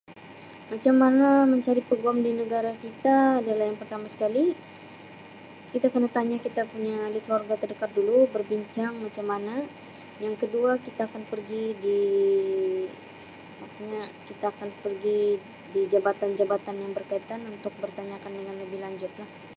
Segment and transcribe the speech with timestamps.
[0.73, 4.45] Macam mana mencari peguam di negara kita adalah yang pertama sekali
[5.73, 9.55] kita kena tanya kita punya ahli keluarga terdekat kita dulu berbincang macam mana.
[10.23, 12.01] Yang kedua kita akan pergi di
[13.61, 15.21] maksudnya kita akan pergi
[15.73, 19.29] di jabatan-jabatan yang berkaitan untuk bertanyakan dengan lebih lanjut lah.